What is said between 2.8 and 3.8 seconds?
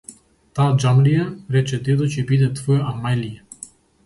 амајлија.